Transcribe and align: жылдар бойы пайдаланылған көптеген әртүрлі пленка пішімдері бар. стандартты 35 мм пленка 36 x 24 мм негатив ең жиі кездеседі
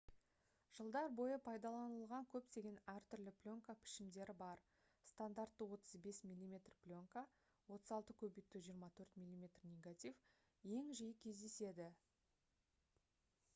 жылдар 0.75 1.09
бойы 1.17 1.33
пайдаланылған 1.47 2.23
көптеген 2.35 2.77
әртүрлі 2.93 3.33
пленка 3.43 3.73
пішімдері 3.83 4.33
бар. 4.39 4.63
стандартты 5.09 5.67
35 5.73 6.23
мм 6.31 6.57
пленка 6.85 7.23
36 7.75 8.13
x 8.29 8.39
24 8.59 9.25
мм 9.25 9.75
негатив 9.75 10.23
ең 10.79 10.89
жиі 11.01 11.17
кездеседі 11.27 11.91